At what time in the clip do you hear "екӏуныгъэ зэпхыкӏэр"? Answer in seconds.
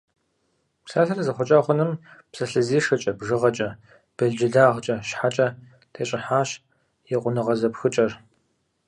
7.15-8.11